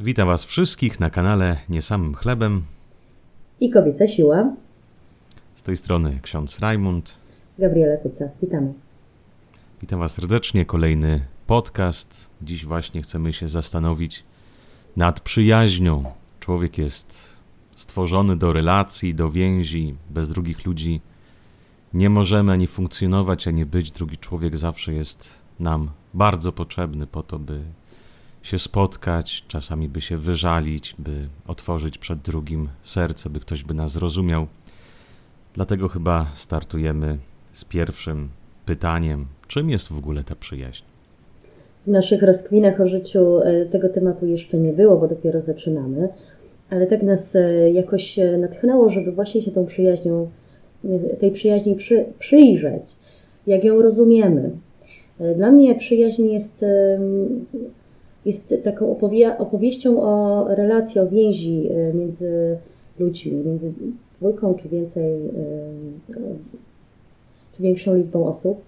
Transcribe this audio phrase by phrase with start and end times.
[0.00, 2.62] Witam Was wszystkich na kanale Nie Samym Chlebem.
[3.60, 4.52] I Kobieca Siła.
[5.54, 7.14] Z tej strony ksiądz Rajmund.
[7.58, 8.28] Gabriela Kuca.
[8.42, 8.72] Witamy.
[9.80, 10.66] Witam Was serdecznie.
[10.66, 12.26] Kolejny podcast.
[12.42, 14.24] Dziś właśnie chcemy się zastanowić
[14.96, 16.04] nad przyjaźnią.
[16.40, 17.28] Człowiek jest
[17.74, 19.94] stworzony do relacji, do więzi.
[20.10, 21.00] Bez drugich ludzi
[21.94, 23.90] nie możemy ani funkcjonować, ani być.
[23.90, 25.30] Drugi człowiek zawsze jest
[25.60, 27.60] nam bardzo potrzebny po to, by
[28.42, 33.92] się spotkać, czasami by się wyżalić, by otworzyć przed drugim serce, by ktoś by nas
[33.92, 34.46] zrozumiał.
[35.54, 37.18] Dlatego chyba startujemy
[37.52, 38.28] z pierwszym
[38.66, 40.84] pytaniem: czym jest w ogóle ta przyjaźń?
[41.86, 46.08] W naszych rozkwinach o życiu e, tego tematu jeszcze nie było, bo dopiero zaczynamy,
[46.70, 50.28] ale tak nas e, jakoś e, natchnęło, żeby właśnie się tą przyjaźnią,
[51.18, 52.96] tej przyjaźni przy, przyjrzeć,
[53.46, 54.50] jak ją rozumiemy.
[55.36, 56.64] Dla mnie przyjaźń jest
[58.28, 62.56] jest taką opowie opowieścią o relacji, o więzi e, między
[62.98, 63.72] ludźmi, między
[64.18, 66.20] dwójką czy więcej, e,
[67.52, 68.60] czy większą liczbą osób.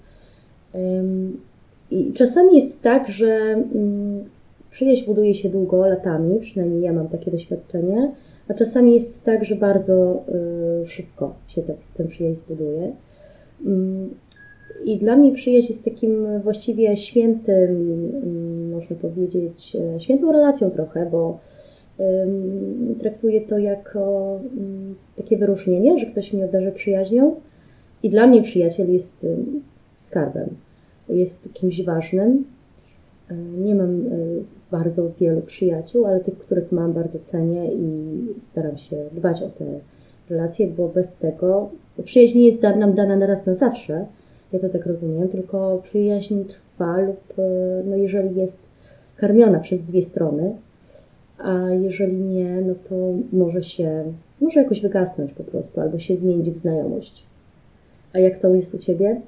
[1.90, 3.34] I czasami jest tak, że
[3.74, 4.24] mm,
[4.70, 8.12] przyjaźń buduje się długo, latami, przynajmniej ja mam takie doświadczenie,
[8.48, 10.24] a czasami jest tak, że bardzo
[10.80, 11.62] e, szybko się
[11.94, 12.92] ten przyjaźń zbuduje.
[14.84, 17.70] I dla mnie przyjaźń jest takim właściwie świętym,
[18.22, 21.38] mm, można powiedzieć, e, świętą relacją trochę, bo
[22.98, 27.36] traktuję to jako mm, takie wyróżnienie, że ktoś mnie obdarzy przyjaźnią.
[28.02, 29.26] I dla mnie przyjaciel jest
[29.96, 30.48] skarbem,
[31.08, 32.44] jest kimś ważnym.
[33.30, 34.10] E, nie mam e,
[34.70, 39.64] bardzo wielu przyjaciół, ale tych, których mam, bardzo cenię i staram się dbać o te
[40.30, 41.70] relacje, bo bez tego
[42.04, 44.06] przyjaźń nie jest nam dana na raz na zawsze
[44.52, 47.42] ja to tak rozumiem, tylko przyjaźń trwa lub e,
[47.84, 48.70] no jeżeli jest
[49.16, 50.56] karmiona przez dwie strony,
[51.38, 52.94] a jeżeli nie, no to
[53.36, 57.26] może się, może jakoś wygasnąć po prostu, albo się zmienić w znajomość.
[58.12, 59.20] A jak to jest u Ciebie?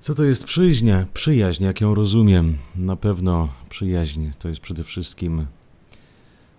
[0.00, 0.90] Co to jest przyjaźń?
[1.14, 2.56] Przyjaźń, jak ją rozumiem.
[2.76, 5.46] Na pewno przyjaźń to jest przede wszystkim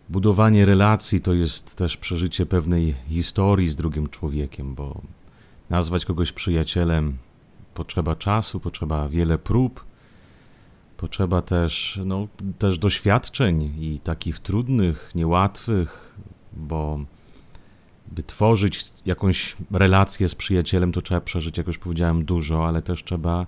[0.09, 5.02] budowanie relacji, to jest też przeżycie pewnej historii z drugim człowiekiem, bo
[5.69, 7.17] nazwać kogoś przyjacielem
[7.73, 9.85] potrzeba czasu, potrzeba wiele prób,
[10.97, 12.28] potrzeba też, no,
[12.59, 16.16] też doświadczeń i takich trudnych, niełatwych,
[16.53, 17.00] bo
[18.11, 23.03] by tworzyć jakąś relację z przyjacielem, to trzeba przeżyć, jak już powiedziałem, dużo, ale też
[23.03, 23.47] trzeba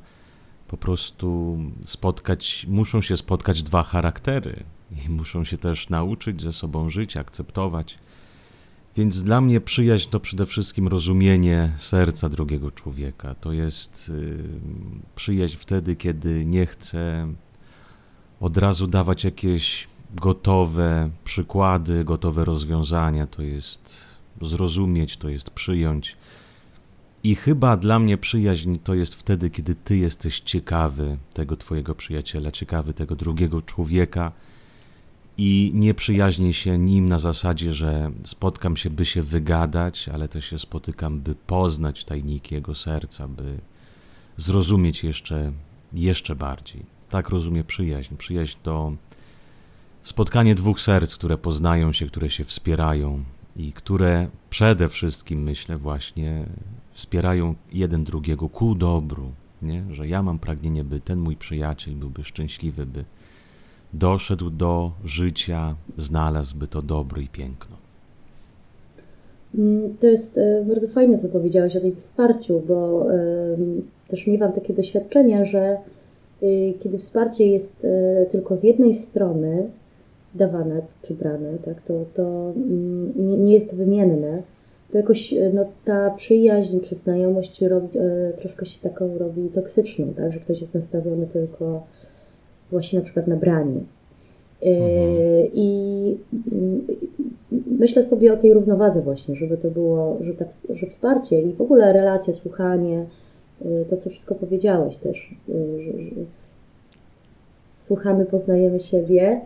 [0.67, 4.63] po prostu spotkać, muszą się spotkać dwa charaktery
[5.05, 7.97] i muszą się też nauczyć ze sobą żyć, akceptować.
[8.99, 13.35] Więc dla mnie przyjaźń to przede wszystkim rozumienie serca drugiego człowieka.
[13.35, 14.43] To jest y,
[15.15, 17.27] przyjaźń wtedy, kiedy nie chcę
[18.39, 23.27] od razu dawać jakieś gotowe przykłady, gotowe rozwiązania.
[23.27, 24.05] To jest
[24.41, 26.17] zrozumieć, to jest przyjąć.
[27.23, 32.51] I chyba dla mnie przyjaźń to jest wtedy, kiedy ty jesteś ciekawy tego twojego przyjaciela,
[32.51, 34.31] ciekawy tego drugiego człowieka
[35.41, 40.45] i nie przyjaźnię się nim na zasadzie, że spotkam się, by się wygadać, ale też
[40.45, 43.57] się spotykam, by poznać tajniki jego serca, by
[44.37, 45.51] zrozumieć jeszcze,
[45.93, 46.85] jeszcze bardziej.
[47.09, 48.15] Tak rozumiem przyjaźń.
[48.15, 48.93] Przyjaźń to
[50.03, 53.23] spotkanie dwóch serc, które poznają się, które się wspierają
[53.55, 56.45] i które przede wszystkim, myślę, właśnie
[56.91, 59.31] wspierają jeden drugiego ku dobru.
[59.61, 59.83] Nie?
[59.91, 63.05] Że ja mam pragnienie, by ten mój przyjaciel byłby szczęśliwy, by
[63.93, 67.75] doszedł do życia, znalazłby to dobro i piękno.
[69.57, 73.05] Mm, to jest e, bardzo fajne, co powiedziałeś o tym wsparciu, bo
[74.09, 75.77] też miewam takie doświadczenia, że
[76.43, 79.69] y, kiedy wsparcie jest e, tylko z jednej strony
[80.35, 84.41] dawane, przybrane, tak, to, to mm, nie jest wymienne,
[84.91, 87.87] to jakoś e, no, ta przyjaźń czy znajomość robi,
[88.37, 91.83] troszkę się taką robi toksyczną, tak, że ktoś jest nastawiony tylko
[92.71, 93.81] właśnie na przykład na branie.
[94.61, 95.49] Mhm.
[95.53, 96.17] I
[96.51, 96.87] mm,
[97.79, 100.33] myślę sobie o tej równowadze właśnie, żeby to było, że,
[100.69, 103.05] że wsparcie i w ogóle relacja, słuchanie,
[103.61, 106.21] y, to co wszystko powiedziałeś też, y, że, że
[107.77, 109.41] słuchamy, poznajemy siebie.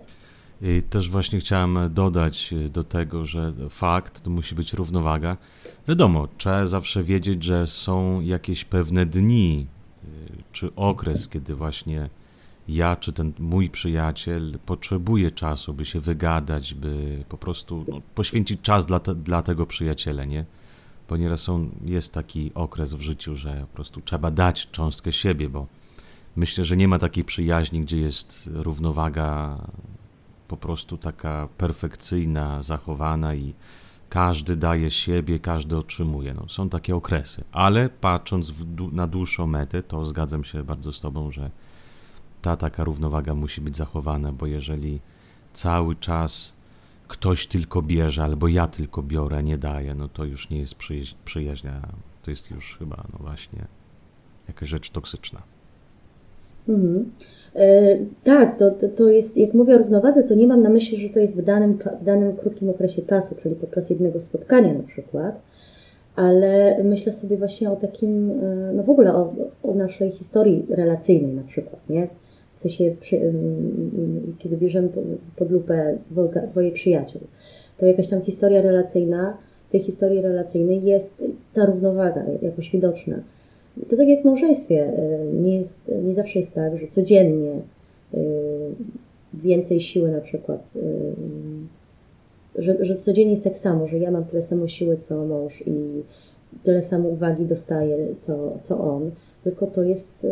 [0.62, 5.38] I też właśnie chciałem dodać do tego, że fakt to musi być równowaga.
[5.88, 9.68] Wiadomo, trzeba zawsze wiedzieć, że są jakieś pewne dni
[10.52, 12.10] czy okres, kiedy właśnie
[12.68, 18.62] ja czy ten mój przyjaciel potrzebuje czasu, by się wygadać, by po prostu no, poświęcić
[18.62, 20.46] czas dla, te, dla tego przyjaciela, nie?
[21.10, 25.50] Bo nieraz są, jest taki okres w życiu, że po prostu trzeba dać cząstkę siebie,
[25.50, 25.68] bo
[26.36, 29.58] myślę, że nie ma takiej przyjaźni, gdzie jest równowaga
[30.48, 33.54] po prostu taka perfekcyjna, zachowana i
[34.10, 36.34] każdy daje siebie, każdy otrzymuje.
[36.34, 38.54] No, są takie okresy, ale patrząc
[38.92, 41.52] na dłuższą metę, to zgadzam się bardzo z Tobą, że
[42.44, 45.00] ta taka równowaga musi być zachowana, bo jeżeli
[45.54, 46.54] cały czas
[47.08, 50.76] ktoś tylko bierze, albo ja tylko biorę, nie daję, no to już nie jest
[51.26, 51.68] przyjaźń
[52.24, 53.66] to jest już chyba, no właśnie,
[54.48, 55.42] jakaś rzecz toksyczna.
[56.70, 57.12] Mhm.
[57.56, 60.98] E, tak, to, to, to jest, jak mówię o równowadze, to nie mam na myśli,
[60.98, 64.84] że to jest w danym, w danym krótkim okresie czasu, czyli podczas jednego spotkania na
[64.84, 65.42] przykład,
[66.16, 71.34] ale myślę sobie właśnie o takim, e, no w ogóle o, o naszej historii relacyjnej
[71.34, 72.08] na przykład, nie?
[72.56, 72.96] W sensie,
[74.40, 74.90] kiedy bierzemy
[75.36, 75.98] pod lupę
[76.52, 77.22] dwoje przyjaciół,
[77.78, 79.38] to jakaś tam historia relacyjna,
[79.70, 83.24] w tej historii relacyjnej jest ta równowaga jakoś widoczna.
[83.90, 88.18] To tak jak w małżeństwie, e, nie, jest, nie zawsze jest tak, że codziennie e,
[89.34, 90.80] więcej siły na przykład, e,
[92.62, 96.04] że, że codziennie jest tak samo, że ja mam tyle samo siły co mąż i
[96.64, 99.12] tyle samo uwagi dostaję co, co on,
[99.44, 100.28] tylko to jest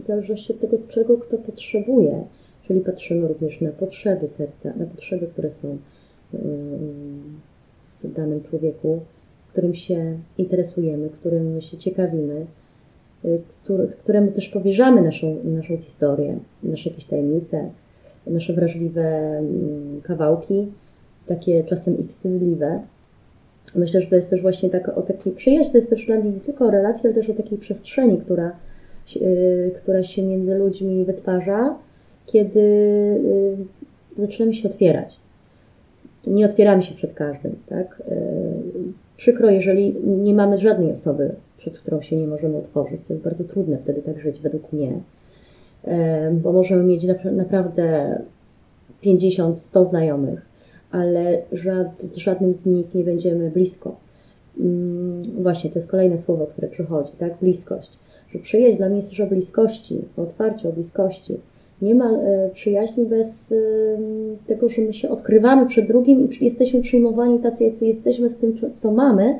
[0.00, 2.24] w zależności od tego, czego kto potrzebuje.
[2.62, 5.78] Czyli patrzymy również na potrzeby serca, na potrzeby, które są
[8.02, 9.00] w danym człowieku,
[9.52, 12.46] którym się interesujemy, którym się ciekawimy,
[13.62, 17.70] który, któremu też powierzamy naszą, naszą historię, nasze jakieś tajemnice,
[18.26, 19.02] nasze wrażliwe
[19.38, 20.66] mm, kawałki,
[21.26, 22.82] takie czasem i wstydliwe.
[23.74, 26.30] Myślę, że to jest też właśnie tak, o takiej przyjaźń, to jest też dla mnie
[26.30, 28.56] nie tylko o relacji, ale też o takiej przestrzeni, która,
[29.20, 31.78] yy, która się między ludźmi wytwarza,
[32.26, 32.60] kiedy
[34.18, 35.20] yy, zaczynamy się otwierać.
[36.26, 38.02] Nie otwieramy się przed każdym, tak?
[38.08, 38.16] Yy,
[39.16, 43.06] przykro, jeżeli nie mamy żadnej osoby, przed którą się nie możemy otworzyć.
[43.06, 45.00] To jest bardzo trudne wtedy tak żyć, według mnie,
[46.32, 48.18] bo możemy mieć naprawdę
[49.04, 50.46] 50-100 znajomych,
[50.90, 51.42] ale
[52.10, 53.96] z żadnym z nich nie będziemy blisko.
[54.60, 57.38] Mm, właśnie, to jest kolejne słowo, które przychodzi, tak?
[57.38, 57.98] Bliskość.
[58.32, 61.36] Że przyjaźń dla mnie jest też o bliskości, o otwarciu, o bliskości.
[61.82, 63.54] Nie ma e, przyjaźni bez
[64.46, 68.54] tego, że my się odkrywamy przed drugim i jesteśmy przyjmowani tacy, jacy jesteśmy z tym,
[68.74, 69.38] co mamy,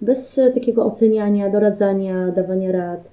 [0.00, 3.10] bez e, takiego oceniania, doradzania, dawania rad,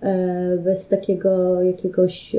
[0.00, 2.36] e, bez takiego jakiegoś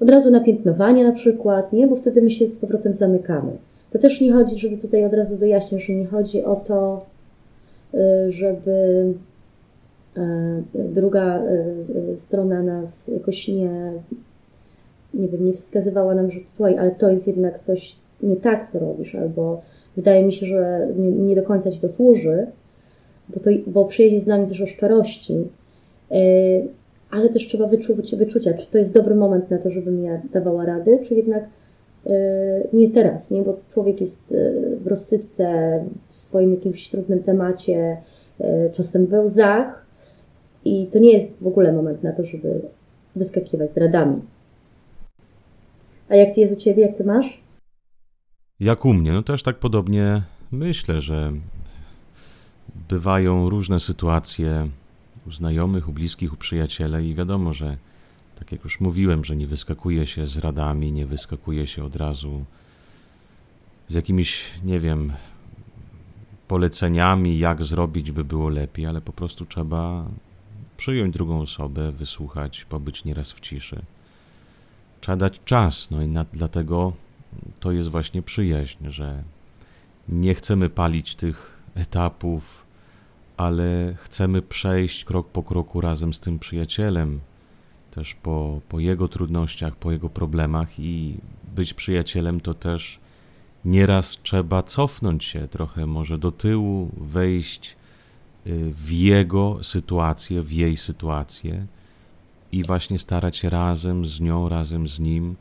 [0.00, 1.86] od razu napiętnowania na przykład, nie?
[1.86, 3.52] bo wtedy my się z powrotem zamykamy.
[3.90, 7.06] To też nie chodzi, żeby tutaj od razu dojaśnić, że nie chodzi o to,
[8.28, 9.14] żeby
[10.16, 11.42] E, druga
[12.12, 13.92] e, strona nas jakoś nie,
[15.14, 18.78] nie wiem, nie wskazywała nam, że tutaj, ale to jest jednak coś nie tak, co
[18.78, 19.60] robisz, albo
[19.96, 22.46] wydaje mi się, że nie, nie do końca ci to służy,
[23.28, 25.48] bo, to, bo przyjedzie z nami też o szczerości,
[27.14, 30.64] ale też trzeba wyczuć, wyczucia, czy to jest dobry moment na to, żebym ja dawała
[30.64, 31.44] rady, czy jednak
[32.72, 33.42] nie teraz, nie?
[33.42, 34.34] bo człowiek jest
[34.80, 35.78] w rozsypce,
[36.08, 37.96] w swoim jakimś trudnym temacie,
[38.72, 39.86] czasem we łzach,
[40.64, 42.60] i to nie jest w ogóle moment na to, żeby
[43.16, 44.22] wyskakiwać z radami.
[46.08, 47.40] A jak jest u ciebie, jak ty masz?
[48.60, 50.22] Jak u mnie, no też tak podobnie
[50.52, 51.32] myślę, że
[52.88, 54.68] bywają różne sytuacje
[55.26, 57.76] u znajomych, u bliskich, u przyjacieli i wiadomo, że
[58.38, 62.44] tak jak już mówiłem, że nie wyskakuje się z radami, nie wyskakuje się od razu
[63.88, 65.12] z jakimiś, nie wiem,
[66.48, 70.06] poleceniami, jak zrobić, by było lepiej, ale po prostu trzeba
[70.76, 73.82] przyjąć drugą osobę, wysłuchać, pobyć nieraz w ciszy.
[75.00, 76.92] Trzeba dać czas, no i na, dlatego
[77.60, 79.22] to jest właśnie przyjaźń, że
[80.08, 82.63] nie chcemy palić tych etapów,
[83.36, 87.20] ale chcemy przejść krok po kroku razem z tym przyjacielem,
[87.90, 91.16] też po, po jego trudnościach, po jego problemach i
[91.54, 92.98] być przyjacielem to też
[93.64, 97.76] nieraz trzeba cofnąć się trochę, może do tyłu, wejść
[98.70, 101.66] w jego sytuację, w jej sytuację
[102.52, 105.34] i właśnie starać się razem z nią, razem z nim y,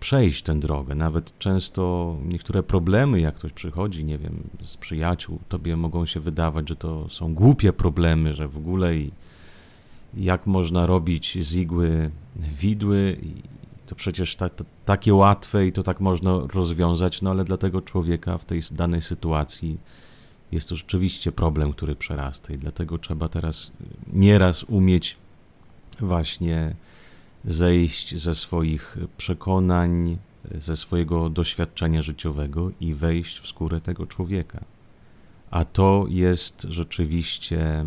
[0.00, 0.94] przejść tę drogę.
[0.94, 6.68] Nawet często niektóre problemy, jak ktoś przychodzi, nie wiem, z przyjaciół, tobie mogą się wydawać,
[6.68, 9.10] że to są głupie problemy, że w ogóle i
[10.16, 13.16] jak można robić z igły widły,
[13.86, 14.50] to przecież ta,
[14.84, 19.02] takie łatwe i to tak można rozwiązać, no ale dla tego człowieka w tej danej
[19.02, 19.78] sytuacji
[20.52, 23.72] jest to rzeczywiście problem, który przerasta i dlatego trzeba teraz
[24.12, 25.16] nieraz umieć
[26.00, 26.74] właśnie
[27.48, 30.18] zejść ze swoich przekonań,
[30.54, 34.64] ze swojego doświadczenia życiowego i wejść w skórę tego człowieka.
[35.50, 37.84] A to jest rzeczywiście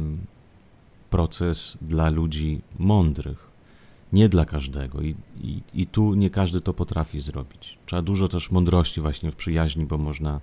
[1.09, 3.51] proces dla ludzi mądrych.
[4.13, 7.77] nie dla każdego i, i, i tu nie każdy to potrafi zrobić.
[7.85, 10.41] Trzeba dużo też mądrości właśnie w przyjaźni, bo można,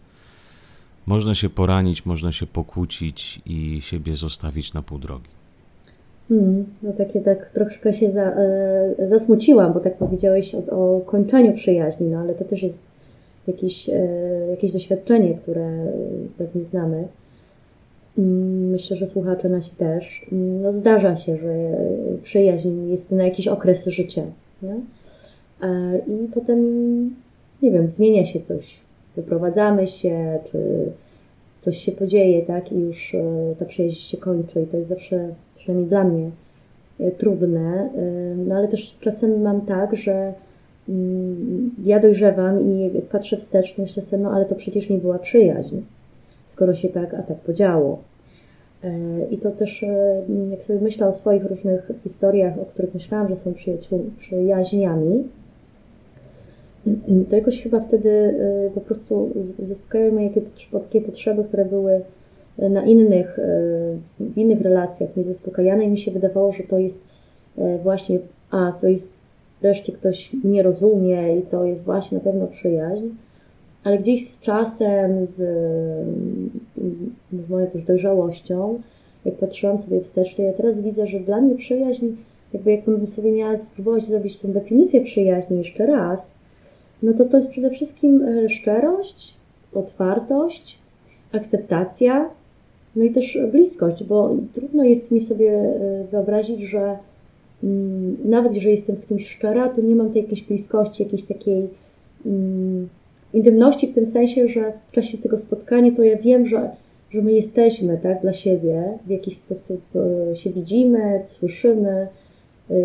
[1.07, 5.38] można się poranić, można się pokłócić i siebie zostawić na pół drogi.
[6.29, 11.53] Hmm, no takie tak troszkę się za, e, zasmuciłam, bo tak powiedziałeś o, o kończeniu
[11.53, 12.83] przyjaźni, no ale to też jest
[13.47, 14.07] jakieś, e,
[14.51, 15.87] jakieś doświadczenie, które
[16.39, 17.09] pewnie znamy.
[18.19, 20.27] Mm, myślę, że słuchacze nasi też.
[20.33, 21.55] Mm, no, zdarza się, że
[22.23, 24.23] przyjaźń jest na jakiś okres życia.
[24.63, 24.81] Nie?
[25.63, 26.61] E, I potem,
[27.63, 28.81] nie wiem, zmienia się coś.
[29.17, 30.59] Wyprowadzamy się, czy
[31.61, 32.73] coś się podzieje, tak?
[32.73, 34.63] I już e, ta przyjaźń się kończy.
[34.63, 36.31] I to jest zawsze, przynajmniej dla mnie,
[37.01, 37.91] e, trudne.
[38.37, 40.33] No ale też czasem mam tak, że
[40.89, 44.99] mm, ja dojrzewam i jak patrzę wstecz, to myślę sobie, no ale to przecież nie
[44.99, 45.77] była przyjaźń,
[46.47, 47.99] skoro się tak, a tak podziało.
[49.31, 53.37] I to też, e, jak sobie myślę o swoich różnych historiach, o których myślałam, że
[53.37, 53.55] są
[54.17, 55.25] przyjaźniami,
[57.29, 60.31] to jakoś chyba wtedy e, po prostu zaspokajały moje
[60.73, 62.01] takie potrzeby, które były
[62.59, 63.43] na innych, e,
[64.21, 67.01] w innych relacjach niezaspokajane i mi się wydawało, że to jest
[67.83, 68.19] właśnie,
[68.51, 69.13] a to jest
[69.63, 73.09] wreszcie ktoś mnie rozumie i to jest właśnie na pewno przyjaźń
[73.85, 75.37] ale gdzieś z czasem, z,
[77.33, 78.81] z moją też dojrzałością,
[79.25, 82.07] jak patrzyłam sobie wstecz, to ja teraz widzę, że dla mnie przyjaźń,
[82.53, 86.35] jakby jakbym sobie miała spróbować zrobić tę definicję przyjaźni jeszcze raz,
[87.03, 89.35] no to to jest przede wszystkim e, szczerość,
[89.75, 90.79] otwartość,
[91.33, 92.31] akceptacja,
[92.97, 96.99] no i też bliskość, bo trudno jest mi sobie e, wyobrazić, że
[97.65, 101.69] mm, nawet jeżeli jestem z kimś szczera, to nie mam tej jakiejś bliskości, jakiejś takiej
[102.27, 102.89] mm,
[103.35, 106.71] intymności w tym sensie, że w czasie tego spotkania to ja wiem, że,
[107.11, 109.81] że my jesteśmy tak, dla siebie, w jakiś sposób
[110.31, 112.09] e, się widzimy, słyszymy,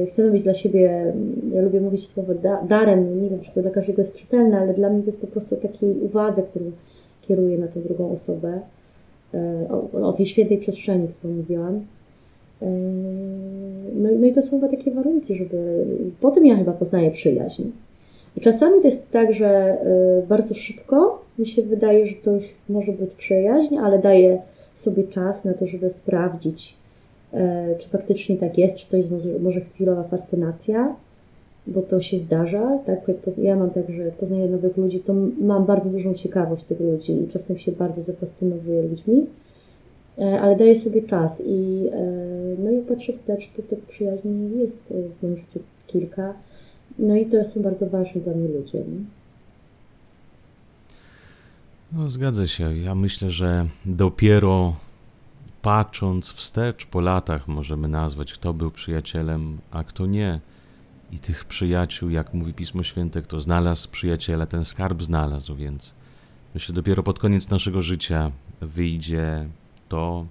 [0.07, 1.13] chcemy być dla siebie,
[1.53, 4.73] ja lubię mówić słowo da, darem, nie wiem, czy to dla każdego jest czytelne, ale
[4.73, 6.65] dla mnie to jest po prostu takiej uwadze, którą
[7.21, 8.59] kieruję na tę drugą osobę,
[9.33, 11.85] e, o, o tej świętej przestrzeni, którą mówiłam.
[13.95, 15.85] No, no i to są chyba takie warunki, żeby.
[16.21, 17.63] Potem ja chyba poznaję przyjaźń.
[18.41, 19.77] Czasami to jest tak, że
[20.29, 24.41] bardzo szybko mi się wydaje, że to już może być przyjaźń, ale daję
[24.73, 26.82] sobie czas na to, żeby sprawdzić, e,
[27.77, 29.09] czy faktycznie tak jest, czy to jest
[29.41, 30.95] może, chwilowa fascynacja,
[31.67, 32.79] bo to się zdarza.
[32.85, 32.99] Tak?
[33.37, 37.27] Ja mam tak, że poznaję nowych ludzi, to mam bardzo dużą ciekawość tych ludzi i
[37.27, 39.25] czasem się bardzo zafascynowuję ludźmi,
[40.19, 42.05] e, ale daję sobie czas i e,
[42.63, 46.33] no jak patrzę wstecz, to tych przyjaźni jest w moim życiu kilka
[46.99, 48.83] no i to są bardzo ważni dla mnie ludzie.
[51.91, 52.77] No, zgadza się.
[52.77, 54.75] Ja myślę, że dopiero
[55.63, 60.39] patrząc wstecz po latach możemy nazwać, kto był przyjacielem, a kto nie.
[61.11, 65.93] I tych przyjaciół, jak mówi Pismo Święte, kto znalazł przyjaciela, ten skarb znalazł, więc
[66.53, 69.47] myślę, dopiero pod koniec naszego życia wyjdzie
[69.89, 70.25] to,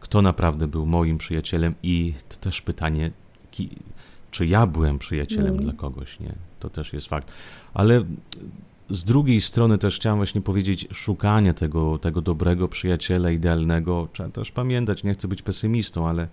[0.00, 3.10] kto naprawdę był moim przyjacielem i to też pytanie,
[4.30, 5.64] czy ja byłem przyjacielem mm.
[5.64, 6.34] dla kogoś, nie?
[6.60, 7.32] To też jest fakt.
[7.74, 8.04] Ale
[8.90, 14.52] z drugiej strony też chciałem właśnie powiedzieć, szukanie tego, tego dobrego przyjaciela, idealnego, trzeba też
[14.52, 16.28] pamiętać, nie chcę być pesymistą, ale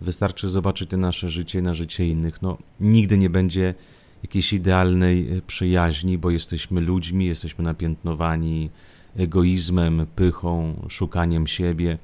[0.00, 2.42] wystarczy zobaczyć nasze życie na życie innych.
[2.42, 3.74] No, nigdy nie będzie
[4.22, 8.70] jakiejś idealnej przyjaźni, bo jesteśmy ludźmi, jesteśmy napiętnowani
[9.16, 11.98] egoizmem, pychą, szukaniem siebie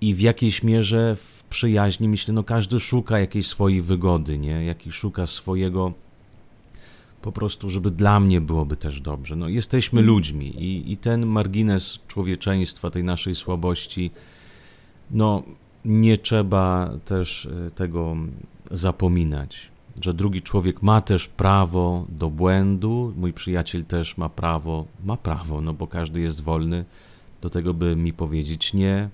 [0.00, 4.64] i w jakiejś mierze w przyjaźni myślę, no każdy szuka jakiejś swojej wygody, nie?
[4.64, 5.92] Jakiś szuka swojego
[7.22, 9.36] po prostu, żeby dla mnie byłoby też dobrze.
[9.36, 14.10] No jesteśmy ludźmi i, i ten margines człowieczeństwa, tej naszej słabości,
[15.10, 15.42] no
[15.84, 18.16] nie trzeba też e, tego
[18.70, 25.16] zapominać, że drugi człowiek ma też prawo do błędu, mój przyjaciel też ma prawo, ma
[25.16, 26.84] prawo, no bo każdy jest wolny
[27.40, 29.08] do tego, by mi powiedzieć nie,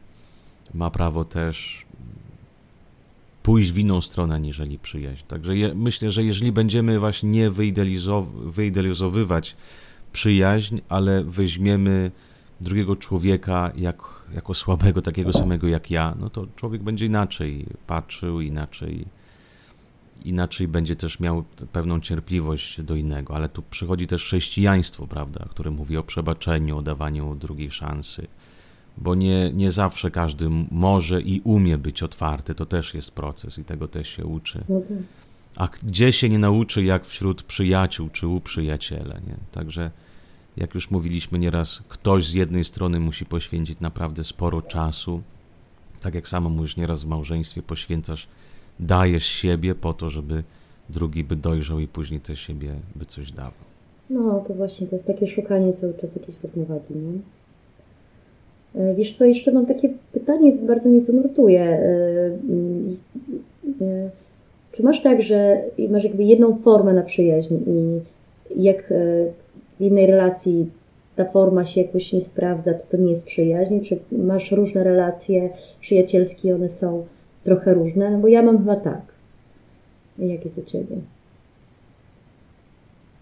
[0.74, 1.85] ma prawo też
[3.46, 5.24] pójść w inną stronę aniżeli przyjaźń.
[5.28, 9.56] Także je, myślę, że jeżeli będziemy właśnie nie wyidealizow wyidealizowywać
[10.12, 12.10] przyjaźń, ale weźmiemy
[12.60, 13.98] drugiego człowieka jak,
[14.34, 19.06] jako słabego, takiego samego jak ja, no to człowiek będzie inaczej patrzył, inaczej,
[20.24, 23.34] inaczej będzie też miał pewną cierpliwość do innego.
[23.36, 28.26] Ale tu przychodzi też chrześcijaństwo, prawda, które mówi o przebaczeniu, o dawaniu drugiej szansy
[28.98, 32.54] bo nie, nie zawsze każdy może i umie być otwarty.
[32.54, 34.64] To też jest proces i tego też się uczy.
[34.68, 34.98] No tak.
[35.56, 39.14] A gdzie się nie nauczy, jak wśród przyjaciół czy u przyjaciela.
[39.14, 39.36] Nie?
[39.52, 39.90] Także,
[40.56, 45.22] jak już mówiliśmy nieraz, ktoś z jednej strony musi poświęcić naprawdę sporo czasu.
[46.00, 48.28] Tak jak samo mówisz, nieraz w małżeństwie poświęcasz,
[48.80, 50.44] dajesz siebie po to, żeby
[50.88, 53.52] drugi by dojrzał i później też siebie by coś dawał.
[54.10, 57.18] No, to właśnie, to jest takie szukanie cały czas jakiejś równowagi, nie?
[58.76, 61.62] E, wiesz co, jeszcze mam takie pytanie, bardzo mnie to nurtuje.
[61.62, 61.90] E,
[63.80, 64.10] e,
[64.72, 68.00] czy masz tak, że masz jakby jedną formę na przyjaźń i
[68.62, 68.92] jak
[69.80, 70.70] w innej relacji
[71.16, 73.80] ta forma się jakoś nie sprawdza, to to nie jest przyjaźń?
[73.80, 77.06] Czy masz różne relacje przyjacielskie, one są
[77.44, 78.10] trochę różne?
[78.10, 79.02] No bo ja mam chyba tak.
[80.18, 80.96] Jak jest u Ciebie?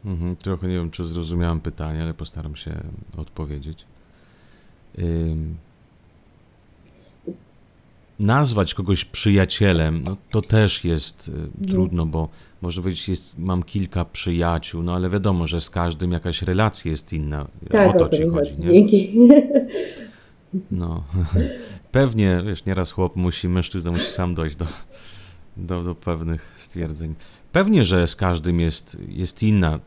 [0.05, 2.71] Mhm, trochę nie wiem, czy zrozumiałem pytanie, ale postaram się
[3.17, 3.87] odpowiedzieć.
[8.21, 11.31] Nazwać kogoś przyjacielem, no to też jest
[11.65, 12.29] y, trudno, bo
[12.63, 17.13] może powiedzieć, jest, mam kilka przyjaciół, no ale wiadomo, że z każdym jakaś relacja jest
[17.13, 17.47] inna.
[17.71, 18.51] Tak, o to, o to ci chodzi.
[18.51, 19.13] chodzi Dzięki.
[20.71, 21.05] No,
[21.93, 24.67] pewnie, wiesz, nieraz chłop musi, mężczyzna musi sam dojść do,
[25.57, 27.15] do, do pewnych stwierdzeń.
[27.53, 29.79] Pewnie, że z każdym jest, jest inna.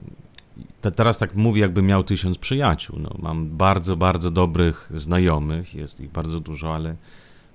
[0.82, 3.00] Te, teraz tak mówię, jakbym miał tysiąc przyjaciół.
[3.00, 6.96] No, mam bardzo, bardzo dobrych znajomych, jest ich bardzo dużo, ale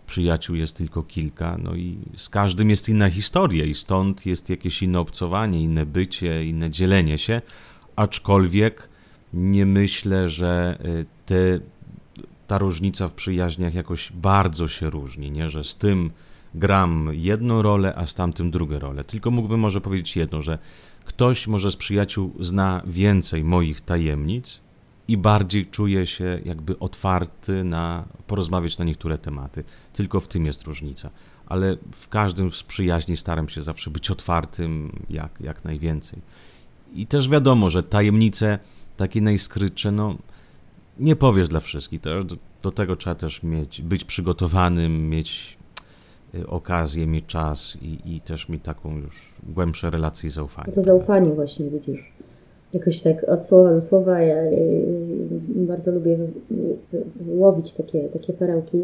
[0.07, 4.83] przyjaciół jest tylko kilka, no i z każdym jest inna historia i stąd jest jakieś
[4.83, 7.43] inne obcowanie, inne bycie, inne dzielenie się,
[7.97, 8.89] aczkolwiek
[9.33, 11.61] nie myślę, że y, te,
[12.47, 15.51] ta różnica w przyjaźniach jakoś bardzo się różni, nie?
[15.51, 16.11] że z tym
[16.55, 19.05] gram jedną rolę, a z tamtym drugą rolę.
[19.05, 20.59] Tylko mógłbym może powiedzieć jedno, że
[21.05, 24.61] ktoś może z przyjaciół zna więcej moich tajemnic
[25.09, 29.65] i bardziej czuje się jakby otwarty na porozmawiać na niektóre tematy.
[29.93, 31.11] Tylko w tym jest różnica.
[31.47, 36.21] Ale w każdym z przyjaźni staram się zawsze być otwartym jak, jak najwięcej.
[36.95, 38.59] I też wiadomo, że tajemnice
[38.97, 40.17] takie najskrytsze, no
[40.99, 42.01] nie powiesz dla wszystkich.
[42.01, 45.57] To, do, do tego trzeba też mieć, być przygotowanym, mieć
[46.47, 50.73] okazję, mieć czas i, i też mieć taką już głębsze relacje i zaufanie.
[50.73, 52.13] To zaufanie właśnie, widzisz.
[52.73, 54.37] Jakoś tak od słowa do słowa ja
[55.49, 56.19] bardzo lubię
[57.27, 58.79] łowić takie, takie perełki.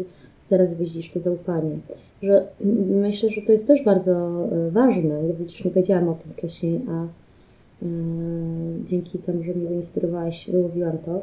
[0.49, 1.79] Teraz widzisz to zaufanie.
[2.23, 2.47] Że
[2.89, 4.11] myślę, że to jest też bardzo
[4.51, 5.27] e, ważne.
[5.27, 7.07] Ja widzisz, nie powiedziałam o tym wcześniej, a e,
[8.85, 11.21] dzięki temu, że mnie zainspirowałeś, wyłowiłam to.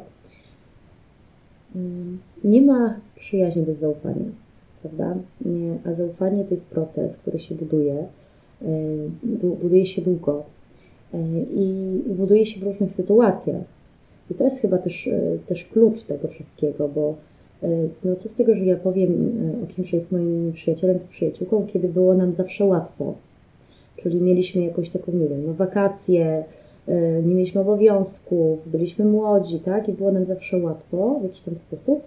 [1.75, 4.25] Mm, nie ma przyjaźni bez zaufania
[4.87, 5.19] prawda?
[5.85, 8.05] A zaufanie to jest proces, który się buduje,
[8.61, 8.67] e,
[9.61, 10.43] buduje się długo
[11.13, 11.17] e,
[11.55, 13.63] i buduje się w różnych sytuacjach.
[14.31, 17.15] I to jest chyba też, e, też klucz tego wszystkiego, bo
[18.03, 19.31] no co z tego, że ja powiem
[19.63, 23.13] o kimś, jest moim przyjacielem czy przyjaciółką, kiedy było nam zawsze łatwo.
[23.97, 26.43] Czyli mieliśmy jakąś taką, nie wiem, no wakacje,
[27.25, 29.89] nie mieliśmy obowiązków, byliśmy młodzi, tak?
[29.89, 32.03] I było nam zawsze łatwo w jakiś tam sposób.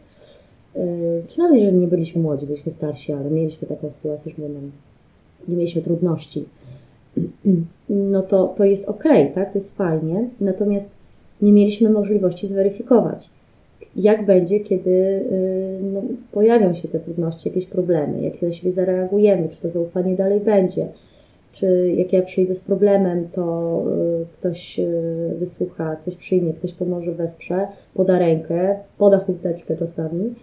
[1.28, 4.42] Czy nawet jeżeli nie byliśmy młodzi, byliśmy starsi, ale mieliśmy taką sytuację, że
[5.48, 6.44] nie mieliśmy trudności,
[7.88, 9.04] no to, to jest ok,
[9.34, 9.52] tak?
[9.52, 10.28] To jest fajnie.
[10.40, 10.90] Natomiast
[11.42, 13.30] nie mieliśmy możliwości zweryfikować,
[13.96, 16.02] jak będzie, kiedy yy, no,
[16.32, 20.86] pojawią się te trudności, jakieś problemy, jak na siebie zareagujemy, czy to zaufanie dalej będzie,
[21.52, 23.82] czy jak ja przyjdę z problemem, to
[24.18, 24.80] yy, ktoś
[25.38, 30.34] wysłucha, ktoś przyjmie, ktoś pomoże, wesprze, poda rękę, poda chusteczkę czasami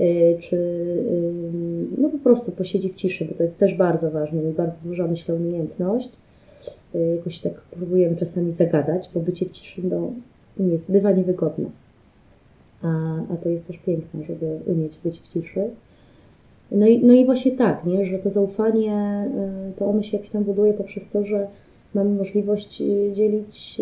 [0.00, 1.32] Y, czy y,
[1.98, 5.06] no po prostu posiedzi w ciszy, bo to jest też bardzo ważne i bardzo duża,
[5.06, 6.10] myślę, umiejętność.
[6.94, 10.12] Y, jakoś tak próbujemy czasami zagadać, bo bycie w ciszy no,
[10.58, 11.70] nie jest, bywa niewygodne.
[12.82, 15.70] A, a to jest też piękne, żeby umieć być w ciszy.
[16.70, 18.04] No i, no i właśnie tak, nie?
[18.04, 19.24] że to zaufanie,
[19.76, 21.46] to ono się jakoś tam buduje poprzez to, że
[21.94, 23.80] mamy możliwość dzielić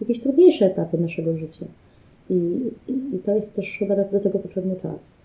[0.00, 1.66] jakieś trudniejsze etapy naszego życia.
[2.30, 2.34] I,
[2.88, 5.18] i to jest też chyba do tego potrzebny czas.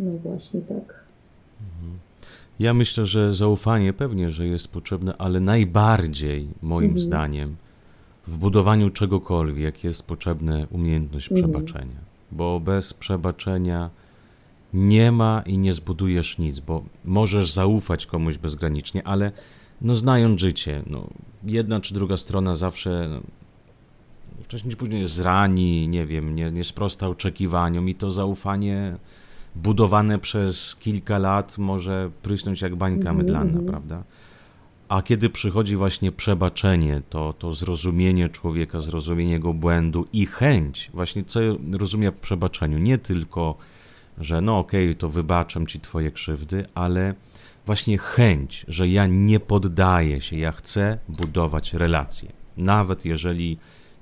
[0.00, 1.04] No właśnie tak.
[1.60, 1.98] Mhm.
[2.58, 7.04] Ja myślę, że zaufanie pewnie, że jest potrzebne, ale najbardziej moim mhm.
[7.04, 7.56] zdaniem
[8.26, 11.52] w budowaniu czegokolwiek jest potrzebna umiejętność mhm.
[11.52, 12.00] przebaczenia.
[12.32, 13.90] Bo bez przebaczenia
[14.74, 19.32] nie ma i nie zbudujesz nic, bo możesz zaufać komuś bezgranicznie, ale
[19.80, 21.06] no znając życie, no,
[21.44, 23.20] jedna czy druga strona zawsze no,
[24.42, 28.96] wcześniej czy później zrani, nie wiem, nie, nie sprosta oczekiwaniom i to zaufanie
[29.56, 33.66] budowane przez kilka lat może prysnąć jak bańka mhm, mydlana, -hmm.
[33.66, 34.04] prawda?
[34.88, 41.24] A kiedy przychodzi właśnie przebaczenie, to, to zrozumienie człowieka, zrozumienie jego błędu i chęć, właśnie
[41.24, 41.40] co
[41.72, 43.56] rozumie w przebaczeniu, nie tylko,
[44.20, 47.14] że no okej, okay, to wybaczam ci twoje krzywdy, ale
[47.66, 52.32] właśnie chęć, że ja nie poddaję się, ja chcę budować relacje.
[52.56, 53.58] Nawet jeżeli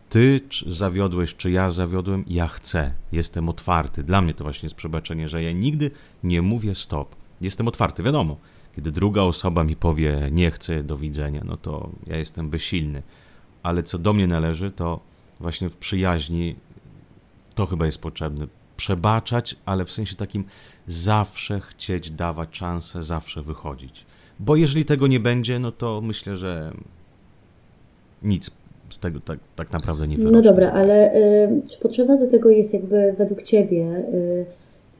[0.08, 4.02] ty zawiodłeś, czy ja zawiodłem, ja chcę, jestem otwarty.
[4.02, 5.90] Dla mnie to właśnie jest przebaczenie, że ja nigdy
[6.24, 7.16] nie mówię stop.
[7.40, 8.36] Jestem otwarty, wiadomo.
[8.76, 13.02] Kiedy druga osoba mi powie nie chcę, do widzenia, no to ja jestem bezsilny.
[13.62, 15.00] Ale co do mnie należy, to
[15.40, 16.56] właśnie w przyjaźni
[17.54, 18.46] to chyba jest potrzebne.
[18.76, 20.44] Przebaczać, ale w sensie takim
[20.86, 24.06] zawsze chcieć dawać szansę, zawsze wychodzić.
[24.40, 26.72] Bo jeżeli tego nie będzie, no to myślę, że
[28.22, 28.50] nic
[28.90, 30.36] z tego tak, tak naprawdę nie wyrośnie.
[30.36, 34.04] No dobra, ale y, czy potrzebna do tego jest jakby według Ciebie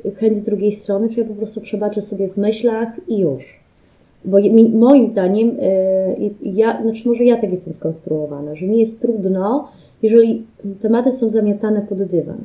[0.05, 3.61] y, chęć z drugiej strony, czy ja po prostu przebaczę sobie w myślach i już?
[4.25, 9.01] Bo mi, moim zdaniem, y, ja, znaczy może ja tak jestem skonstruowana, że mi jest
[9.01, 9.69] trudno,
[10.03, 10.47] jeżeli
[10.81, 12.39] tematy są zamiatane pod dywan.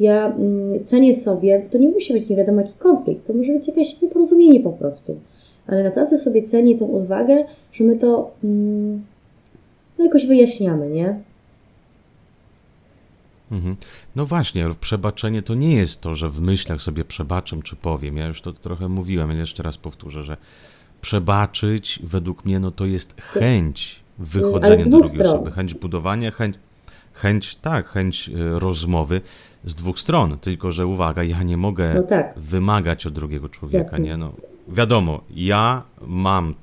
[0.00, 3.68] Ja mm, cenię sobie, to nie musi być nie wiadomo jaki konflikt, to może być
[3.68, 5.20] jakieś nieporozumienie po prostu,
[5.66, 9.04] ale naprawdę sobie cenię tą odwagę, że my to mm,
[9.98, 11.20] no jakoś wyjaśniamy, nie?
[13.52, 13.76] Mhm.
[14.16, 18.16] No właśnie, przebaczenie to nie jest to, że w myślach sobie przebaczę czy powiem.
[18.16, 20.36] Ja już to trochę mówiłem, ale jeszcze raz powtórzę, że
[21.00, 25.26] przebaczyć według mnie no to jest chęć wychodzenia do drugiej stron.
[25.26, 26.56] osoby, chęć budowania, chęć,
[27.12, 29.20] chęć, tak, chęć e, rozmowy
[29.66, 30.38] z dwóch stron.
[30.38, 32.38] Tylko, że uwaga, ja nie mogę no tak.
[32.38, 34.00] wymagać od drugiego człowieka, Jasne.
[34.00, 34.16] nie?
[34.16, 34.32] No,
[34.68, 36.54] wiadomo, ja mam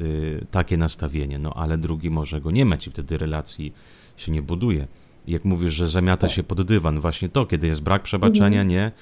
[0.00, 3.72] y, takie nastawienie, no ale drugi może go nie mieć i wtedy relacji
[4.16, 4.86] się nie buduje.
[5.28, 8.68] Jak mówisz, że zamiata się pod dywan, właśnie to, kiedy jest brak przebaczenia, mhm.
[8.68, 8.92] nie?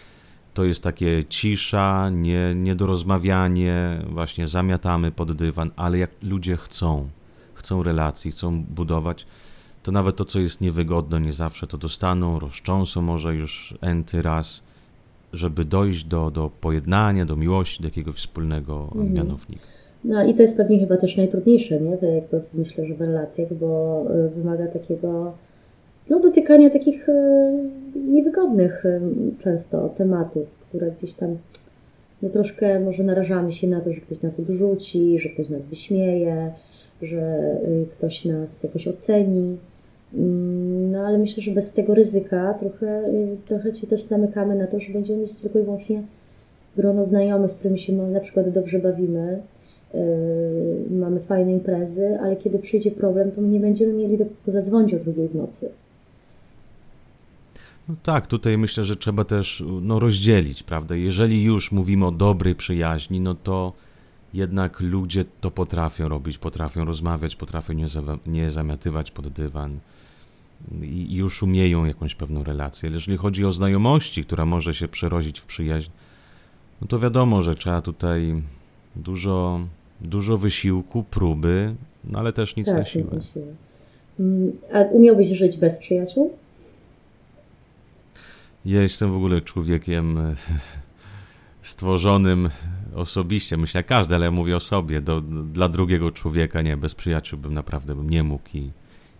[0.55, 7.09] To jest takie cisza, nie, niedorozmawianie, właśnie zamiatamy pod dywan, ale jak ludzie chcą,
[7.55, 9.27] chcą relacji, chcą budować,
[9.87, 14.61] to nawet to, co jest niewygodne, nie zawsze to dostaną, rozcząsą może już enty raz,
[15.33, 19.13] żeby dojść do, do pojednania, do miłości, do jakiegoś wspólnego mhm.
[19.13, 19.63] mianownika.
[20.05, 21.97] No i to jest pewnie chyba też najtrudniejsze, nie?
[21.97, 25.33] To jakby myślę, że w relacjach, bo y, wymaga takiego
[26.11, 27.13] no, dotykania takich y,
[27.95, 29.01] niewygodnych y,
[29.39, 31.37] często tematów, które gdzieś tam
[32.23, 36.53] no, troszkę może narażamy się na to, że ktoś nas odrzuci, że ktoś nas wyśmieje,
[37.03, 37.57] że
[37.93, 39.57] ktoś nas jakoś oceni.
[40.17, 43.03] Mm, no ale myślę, że bez tego ryzyka trochę,
[43.47, 46.03] trochę się też zamykamy na to, że będziemy mieć tylko i wyłącznie
[46.77, 49.43] grono znajomych, z którymi się na przykład dobrze bawimy,
[49.95, 54.95] Yy, mamy fajne imprezy, ale kiedy przyjdzie problem, to nie będziemy mieli do kogo zadzwonić
[54.95, 55.73] o drugiej w nocy.
[57.89, 60.97] No tak, tutaj myślę, że trzeba też no, rozdzielić, prawda?
[60.97, 63.73] Jeżeli już mówimy o dobrej przyjaźni, no to
[64.35, 69.79] jednak ludzie to potrafią robić, potrafią rozmawiać, potrafią nie, za, nie zamiatywać pod dywan
[70.83, 72.87] i już umieją jakąś pewną relację.
[72.87, 75.91] Ale jeżeli chodzi o znajomości, która może się przerodzić w przyjaźń,
[76.81, 78.43] no to wiadomo, że trzeba tutaj
[78.97, 79.61] dużo
[80.01, 81.75] Dużo wysiłku, próby,
[82.05, 83.11] no ale też nic tak, na siłę.
[83.13, 83.47] Nic siłę.
[84.21, 86.33] Mm, a umiałbyś żyć bez przyjaciół?
[88.65, 90.19] Ja jestem w ogóle człowiekiem
[91.63, 92.51] stworzonym
[92.95, 95.21] osobiście, myślę każdy, ale ja mówię o sobie, do,
[95.53, 98.71] dla drugiego człowieka, nie, bez przyjaciół bym naprawdę bym nie mógł i,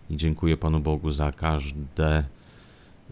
[0.09, 2.23] i dziękuję Panu Bogu za każde,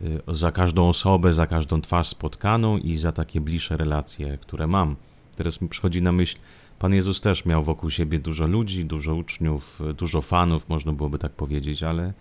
[0.02, 4.96] y, za każdą osobę, za każdą twarz spotkaną i za takie bliższe relacje, które mam.
[5.36, 6.38] Teraz mi przychodzi na myśl,
[6.80, 11.32] Pan Jezus też miał wokół siebie dużo ludzi, dużo uczniów, dużo fanów, można byłoby tak
[11.32, 12.14] powiedzieć, ale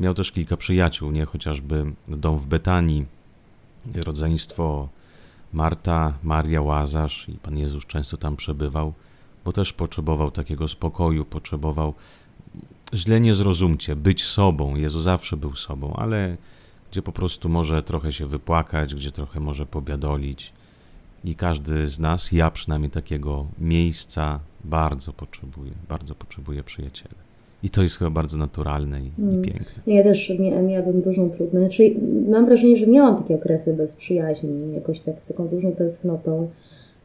[0.00, 1.24] miał też kilka przyjaciół, nie?
[1.24, 3.06] Chociażby dom w Betanii,
[3.94, 4.88] rodzeństwo
[5.52, 8.92] Marta, Maria, Łazarz i Pan Jezus często tam przebywał,
[9.44, 11.94] bo też potrzebował takiego spokoju, potrzebował,
[12.94, 14.76] źle nie zrozumcie, być sobą.
[14.76, 16.36] Jezus zawsze był sobą, ale
[16.90, 20.52] gdzie po prostu może trochę się wypłakać, gdzie trochę może pobiadolić,
[21.24, 27.14] i każdy z nas, ja przynajmniej takiego miejsca bardzo potrzebuję, bardzo potrzebuję przyjaciela.
[27.62, 29.40] I to jest chyba bardzo naturalne i, mm.
[29.40, 29.82] i piękne.
[29.86, 30.32] Ja też
[30.68, 31.66] miałabym dużą trudność.
[31.66, 31.94] Znaczy,
[32.28, 36.50] mam wrażenie, że miałam takie okresy bez przyjaźni, jakoś tak, taką dużą tęsknotą,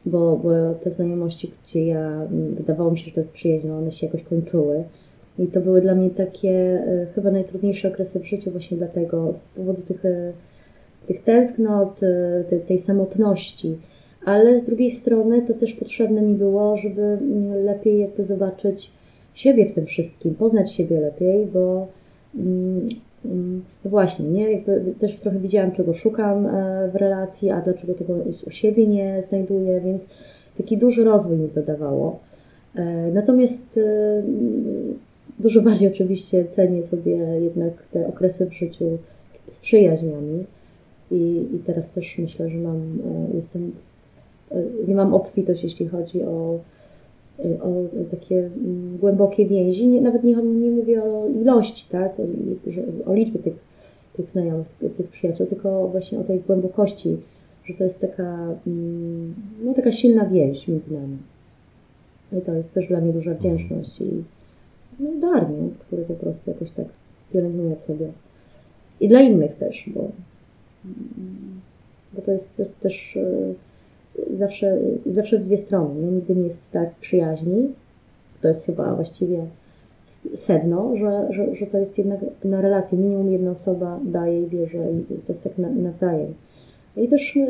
[0.06, 2.10] bo, bo te znajomości, gdzie ja,
[2.56, 4.84] wydawało mi się, że to jest przyjaźń, no one się jakoś kończyły.
[5.40, 9.48] I to były dla mnie takie e, chyba najtrudniejsze okresy w życiu właśnie dlatego, z
[9.48, 10.32] powodu tych, e,
[11.06, 13.78] tych tęsknot, e, tej, samotności
[14.24, 18.92] ale z drugiej strony to też potrzebne mi było, żeby mm, lepiej jakby zobaczyć
[19.34, 21.86] siebie w tym wszystkim, poznać siebie lepiej, bo
[22.34, 22.88] mm,
[23.24, 24.52] mm, właśnie, nie?
[24.52, 26.48] Jakby też trochę widziałam, czego szukam
[26.92, 28.14] w relacji, a dlaczego tego
[28.46, 30.08] u siebie nie znajduję, więc
[30.56, 32.18] taki duży rozwój mi to dawało.
[33.12, 33.80] Natomiast
[35.40, 38.98] dużo bardziej oczywiście cenię sobie jednak te okresy w życiu
[39.48, 40.44] z przyjaźniami.
[41.10, 42.98] I, i teraz też myślę, że mam,
[43.34, 44.00] jestem w
[44.88, 46.58] nie mam obfitość, jeśli chodzi o,
[47.60, 47.68] o
[48.10, 49.88] takie mm, głębokie więzi.
[49.88, 52.12] Nie, nawet nie, nie mówię o ilości, tak?
[52.20, 53.54] o, o liczbie tych,
[54.16, 57.16] tych znajomych, tych, tych przyjaciół, tylko właśnie o tej głębokości,
[57.64, 61.16] że to jest taka, mm, no, taka silna więź między nami.
[62.32, 64.24] I to jest też dla mnie duża wdzięczność i
[65.00, 65.68] no, dar, nie?
[65.78, 66.86] który po prostu jakoś tak
[67.32, 68.08] pielęgnuję w sobie.
[69.00, 70.08] I dla innych też, bo,
[72.12, 73.54] bo to jest też e,
[74.30, 76.02] zawsze, zawsze w dwie strony.
[76.02, 76.12] Nie?
[76.12, 77.68] Nigdy nie jest tak przyjaźni.
[78.40, 79.46] To jest chyba właściwie
[80.34, 82.98] sedno, że, że, że to jest jednak na relacji.
[82.98, 86.34] Minimum jedna osoba daje i bierze i to jest tak nawzajem.
[86.96, 87.46] I też yy,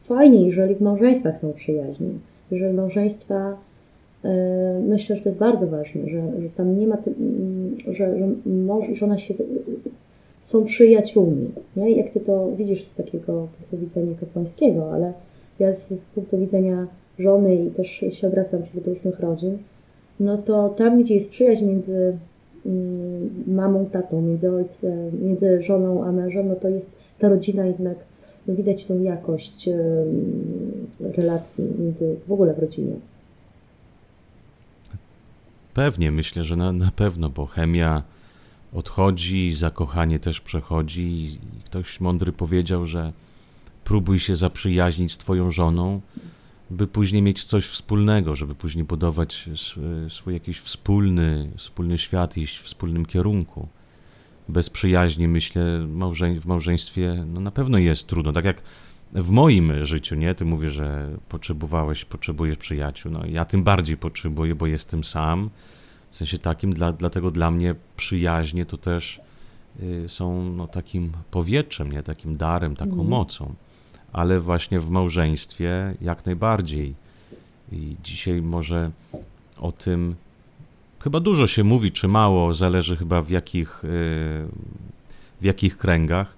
[0.00, 2.18] fajnie, jeżeli w małżeństwach są przyjaźni.
[2.50, 3.56] Jeżeli małżeństwa,
[4.88, 6.98] myślę, że to jest bardzo ważne, że, że tam nie ma,
[7.86, 9.34] yy, że, że mąż i żona się
[10.40, 11.50] są przyjaciółmi.
[11.76, 11.90] Nie?
[11.90, 15.12] Jak ty to widzisz z takiego punktu widzenia kapłańskiego, ale
[15.58, 16.86] ja z, z punktu widzenia
[17.18, 19.58] żony i też się obracam wśród różnych rodzin,
[20.20, 22.16] no to tam, gdzie jest przyjaźń między
[22.66, 27.96] mm, mamą, tatą, między ojcem, między żoną a mężem, no to jest ta rodzina jednak,
[28.46, 29.68] no widać tą jakość
[31.00, 32.92] relacji między, w ogóle w rodzinie.
[35.80, 38.02] Pewnie, myślę, że na, na pewno, bo chemia
[38.72, 43.12] odchodzi, zakochanie też przechodzi i ktoś mądry powiedział, że
[43.84, 46.00] próbuj się zaprzyjaźnić z twoją żoną,
[46.70, 49.48] by później mieć coś wspólnego, żeby później budować
[50.08, 53.68] swój jakiś wspólny, wspólny świat, iść w wspólnym kierunku.
[54.48, 55.86] Bez przyjaźni, myślę,
[56.40, 58.32] w małżeństwie no na pewno jest trudno.
[58.32, 58.62] Tak jak
[59.12, 60.34] w moim życiu, nie?
[60.34, 63.12] Ty mówisz, że potrzebowałeś, potrzebujesz przyjaciół.
[63.12, 65.50] No ja tym bardziej potrzebuję, bo jestem sam.
[66.10, 69.20] W sensie takim, dla, dlatego dla mnie przyjaźnie to też
[69.82, 72.02] y, są no, takim powietrzem, nie?
[72.02, 73.06] Takim darem, taką mm.
[73.06, 73.54] mocą
[74.12, 76.94] ale właśnie w małżeństwie jak najbardziej.
[77.72, 78.90] I dzisiaj może
[79.58, 80.14] o tym
[81.00, 83.88] chyba dużo się mówi, czy mało, zależy chyba w jakich, y,
[85.40, 86.36] w jakich kręgach,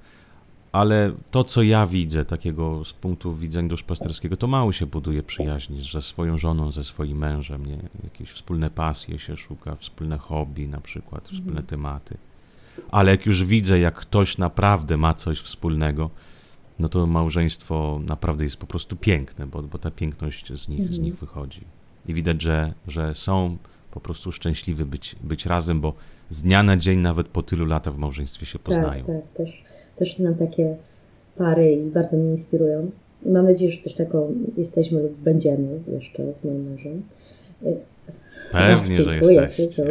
[0.73, 5.83] ale to, co ja widzę takiego z punktu widzenia duszpasterskiego, to mało się buduje przyjaźni
[5.93, 7.79] ze swoją żoną, ze swoim mężem, nie?
[8.05, 11.67] Jakieś wspólne pasje się szuka, wspólne hobby na przykład, wspólne mhm.
[11.67, 12.17] tematy.
[12.91, 16.11] Ale jak już widzę, jak ktoś naprawdę ma coś wspólnego,
[16.79, 20.97] no to małżeństwo naprawdę jest po prostu piękne, bo, bo ta piękność z nich, mhm.
[20.97, 21.61] z nich wychodzi.
[22.07, 23.57] I widać, że, że są
[23.91, 25.95] po prostu szczęśliwi być, być razem, bo
[26.33, 29.05] z dnia na dzień, nawet po tylu latach w małżeństwie się poznają.
[29.05, 29.33] Tak, tak.
[29.35, 29.65] Też,
[29.97, 30.77] też nam takie
[31.37, 32.91] pary i bardzo mnie inspirują.
[33.27, 37.03] I mam nadzieję, że też taką jesteśmy lub będziemy jeszcze z moim mężem.
[38.53, 39.69] Pewnie, Ach, że jesteście.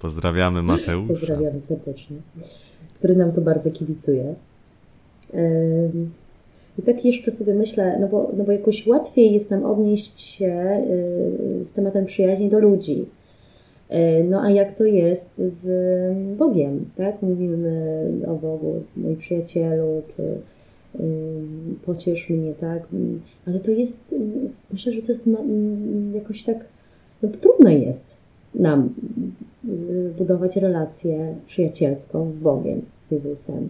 [0.00, 1.14] Pozdrawiamy Mateusza.
[1.14, 2.16] Pozdrawiamy serdecznie
[3.00, 4.34] który nam to bardzo kibicuje.
[6.78, 10.82] I tak jeszcze sobie myślę, no bo, no bo jakoś łatwiej jest nam odnieść się
[11.60, 13.06] y, z tematem przyjaźni do ludzi.
[13.90, 15.66] E, no a jak to jest z
[16.36, 17.22] Bogiem, tak?
[17.22, 20.22] Mówimy o Bogu, mój przyjacielu, czy
[21.86, 22.88] pociesz mnie, tak?
[23.46, 24.14] Ale to jest,
[24.72, 25.28] myślę, że to jest
[26.14, 26.64] jakoś tak,
[27.22, 28.20] no trudne jest
[28.54, 28.94] nam
[29.68, 33.68] zbudować relację przyjacielską z Bogiem, z Jezusem.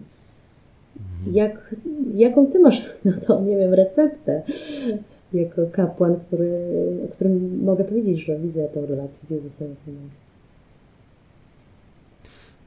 [0.99, 1.35] Mhm.
[1.35, 1.75] Jak,
[2.15, 4.41] jaką ty masz na to, nie wiem, receptę
[5.33, 6.51] jako kapłan, który,
[7.05, 9.75] o którym mogę powiedzieć, że widzę tę relację z Jezusem.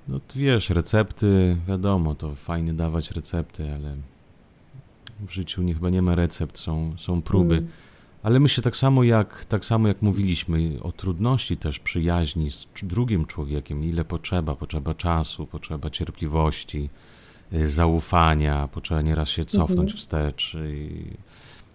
[0.09, 3.97] No wiesz, recepty, wiadomo, to fajnie dawać recepty, ale
[5.27, 7.55] w życiu nie, chyba nie ma recept, są, są próby.
[7.55, 7.69] Mm.
[8.23, 13.27] Ale myślę tak samo jak, tak samo jak mówiliśmy o trudności też przyjaźni z drugim
[13.27, 16.91] człowiekiem, ile potrzeba, potrzeba czasu, potrzeba cierpliwości,
[17.53, 19.99] y, zaufania, potrzeba nieraz się cofnąć mhm.
[19.99, 20.57] wstecz.
[20.69, 21.11] I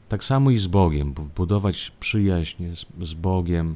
[0.10, 2.64] tak samo i z Bogiem, budować przyjaźń
[3.02, 3.76] z, Bogiem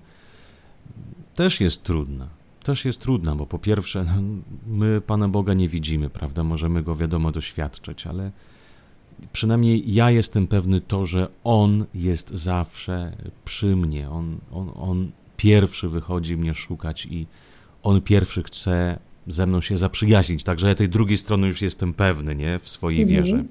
[1.35, 2.27] też jest trudna.
[2.63, 4.21] Też jest trudna, bo po pierwsze, no,
[4.67, 6.43] my Pana Boga nie widzimy, prawda?
[6.43, 8.31] Możemy go wiadomo doświadczać, ale
[9.33, 14.09] przynajmniej ja jestem pewny to, że On jest zawsze przy mnie.
[14.09, 17.27] On, on, on pierwszy wychodzi mnie szukać i
[17.83, 20.43] On pierwszy chce ze mną się zaprzyjaźnić.
[20.43, 22.59] Także ja tej drugiej strony już jestem pewny, nie?
[22.59, 23.23] W swojej mhm.
[23.23, 23.43] wierze.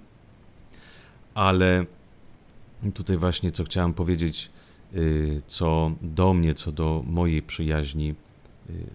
[1.34, 1.86] Ale
[2.94, 4.50] tutaj właśnie co chciałem powiedzieć,
[4.94, 8.14] y, co do mnie, co do mojej przyjaźni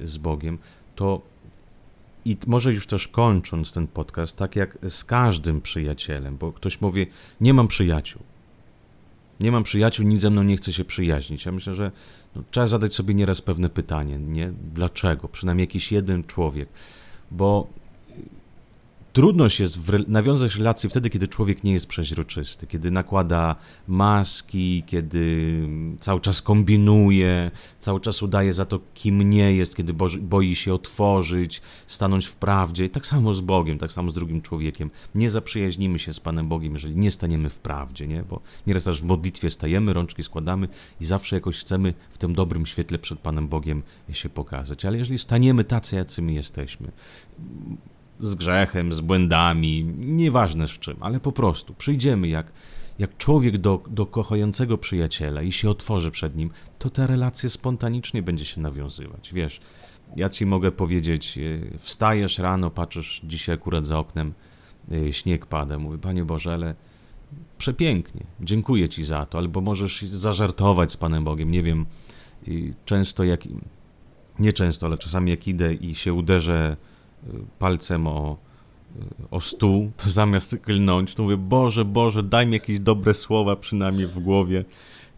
[0.02, 0.58] y, z Bogiem,
[0.96, 1.22] to
[2.26, 7.08] i może już też kończąc ten podcast, tak jak z każdym przyjacielem, bo ktoś mówi,
[7.42, 8.22] nie mam przyjaciół.
[9.40, 11.46] Nie mam przyjaciół, nic ze mną nie chce się przyjaźnić.
[11.46, 11.92] Ja myślę, że
[12.36, 14.54] no, trzeba zadać sobie nieraz pewne pytanie, nie?
[14.74, 15.28] Dlaczego?
[15.28, 16.70] Przynajmniej jakiś jeden człowiek.
[17.32, 17.68] Bo
[19.18, 23.56] trudność jest w nawiązać relacje wtedy, kiedy człowiek nie jest przeźroczysty, kiedy nakłada
[23.88, 25.54] maski, kiedy
[26.00, 31.62] cały czas kombinuje, cały czas udaje za to, kim nie jest, kiedy boi się otworzyć,
[31.88, 32.90] stanąć w prawdzie.
[32.90, 34.92] Tak samo z Bogiem, tak samo z drugim człowiekiem.
[35.16, 38.24] Nie zaprzyjaźnimy się z Panem Bogiem, jeżeli nie staniemy w prawdzie, nie?
[38.24, 40.68] bo nieraz też w modlitwie stajemy, rączki składamy
[41.02, 44.86] i zawsze jakoś chcemy w tym dobrym świetle przed Panem Bogiem się pokazać.
[44.86, 46.92] Ale jeżeli staniemy tacy, jacy my jesteśmy,
[48.20, 52.52] z grzechem, z błędami, nieważne z czym, ale po prostu przyjdziemy jak,
[53.00, 56.50] jak człowiek do, do kochającego przyjaciela i się otworzy przed nim,
[56.80, 59.34] to ta relacja spontanicznie będzie się nawiązywać.
[59.34, 59.60] Wiesz,
[60.16, 64.34] ja ci mogę powiedzieć, e, wstajesz rano, patrzysz dzisiaj akurat za oknem,
[64.92, 66.76] e, śnieg pada, mówię, Panie Boże, ale
[67.58, 71.86] przepięknie, dziękuję Ci za to, albo możesz zażartować z Panem Bogiem, nie wiem,
[72.86, 73.44] często jak,
[74.40, 76.78] nie często, ale czasami jak idę i się uderzę
[77.60, 78.38] palcem o,
[79.32, 84.08] o stół, to zamiast klnąć, to mówię, Boże, Boże, daj mi jakieś dobre słowa przynajmniej
[84.08, 84.66] w głowie.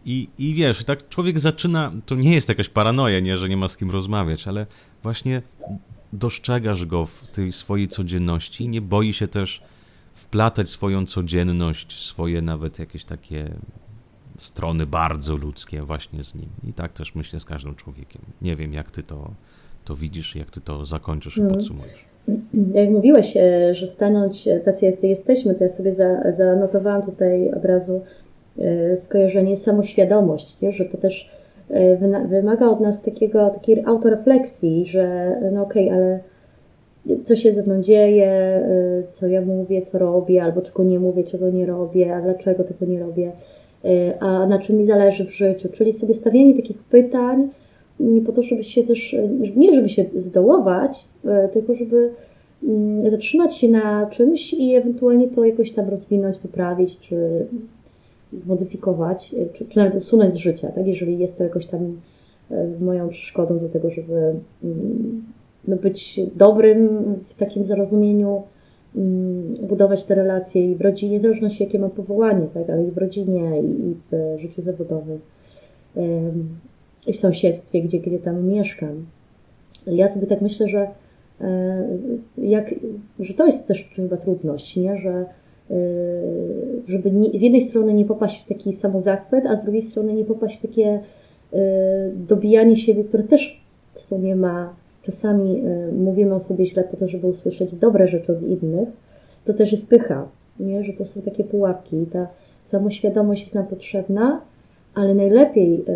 [0.05, 3.67] I, I wiesz, tak człowiek zaczyna, to nie jest jakaś paranoja, nie, że nie ma
[3.67, 4.65] z kim rozmawiać, ale
[5.03, 5.41] właśnie
[6.13, 9.62] dostrzegasz go w tej swojej codzienności i nie boi się też
[10.13, 13.53] wplatać swoją codzienność, swoje nawet jakieś takie
[14.38, 16.49] strony bardzo ludzkie właśnie z nim.
[16.63, 18.21] I tak też myślę z każdym człowiekiem.
[18.41, 19.33] Nie wiem, jak ty to
[19.89, 21.54] to widzisz, jak ty to zakończysz i mm.
[21.54, 22.06] podsumujesz?
[22.73, 25.93] Jak mówiłeś, e, że stanąć tacy, jacy jesteśmy, to ja sobie
[26.30, 28.02] zanotowałam tutaj od razu
[28.60, 30.71] e, skojarzenie samoświadomość, nie?
[30.71, 31.30] że to też
[31.69, 31.97] e,
[32.28, 36.19] wymaga od nas takiego, takiej autorefleksji, że no okej, okay, ale
[37.23, 38.62] co się ze mną dzieje,
[39.12, 42.86] co ja mówię, co robię, albo czego nie mówię, czego nie robię, a dlaczego tego
[42.86, 43.32] nie robię,
[44.19, 45.69] a na czym mi zależy w życiu.
[45.71, 47.49] Czyli sobie stawianie takich pytań,
[47.99, 49.15] nie po to, żeby się też,
[49.55, 52.12] nie żeby się zdołować, e, tylko żeby
[52.63, 57.45] mm, zatrzymać się na czymś i ewentualnie to jakoś tam rozwinąć, poprawić, czy
[58.33, 60.88] zmodyfikować, e, czy, czy nawet usunąć z życia, tak?
[60.88, 61.97] jeżeli jest to jakoś tam
[62.51, 64.33] e, moją przeszkodą do tego, żeby
[64.63, 65.23] mm,
[65.67, 66.89] no, być dobrym
[67.23, 68.43] w takim zrozumieniu,
[68.95, 72.69] mm, budować te relacje i w rodzinie, niezależnie jakie mam powołanie, tak?
[72.69, 75.19] ale i w rodzinie, i w życiu zawodowym
[77.07, 79.05] w sąsiedztwie, gdzie, gdzie tam mieszkam.
[79.88, 80.88] Ja sobie tak myślę, że,
[81.41, 81.88] e,
[82.38, 82.75] jak,
[83.19, 84.97] że to jest też chyba trudność, nie?
[84.97, 85.25] że
[85.71, 85.75] e,
[86.88, 90.25] żeby nie, z jednej strony nie popaść w taki samozachwyt, a z drugiej strony nie
[90.25, 90.99] popaść w takie
[91.53, 91.59] e,
[92.15, 93.62] dobijanie siebie, które też
[93.93, 95.63] w sumie ma, czasami
[95.97, 98.89] mówimy o sobie źle po to, żeby usłyszeć dobre rzeczy od innych,
[99.45, 100.27] to też jest pycha,
[100.59, 100.83] nie?
[100.83, 102.05] że to są takie pułapki.
[102.13, 102.27] Ta
[102.63, 104.41] samoświadomość jest nam potrzebna,
[104.93, 105.95] ale najlepiej, e,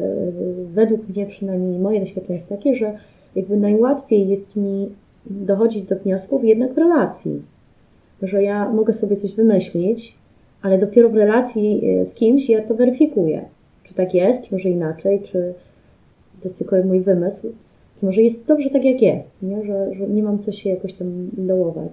[0.74, 2.98] według mnie przynajmniej moje doświadczenie jest takie, że
[3.36, 4.90] jakby najłatwiej jest mi
[5.26, 7.42] dochodzić do wniosków jednak w relacji.
[8.22, 10.18] Że ja mogę sobie coś wymyślić,
[10.62, 13.46] ale dopiero w relacji e, z kimś ja to weryfikuję.
[13.84, 15.54] Czy tak jest, może inaczej, czy
[16.42, 17.48] to jest tylko mój wymysł,
[18.00, 19.64] czy może jest dobrze tak, jak jest, nie?
[19.64, 21.92] Że, że nie mam co się jakoś tam dołować.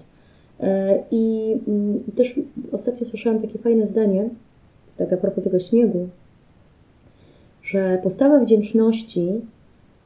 [0.61, 2.41] E, I mm, też
[2.73, 4.29] ostatnio słyszałam takie fajne zdanie,
[4.97, 6.09] tak a propos tego śniegu,
[7.71, 9.41] że postawa wdzięczności